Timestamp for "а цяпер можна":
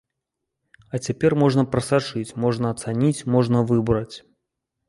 0.93-1.65